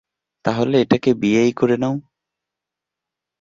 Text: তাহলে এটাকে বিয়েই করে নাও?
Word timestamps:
তাহলে 0.45 0.75
এটাকে 0.81 1.11
বিয়েই 1.13 1.51
করে 1.53 1.75
নাও? 1.77 1.95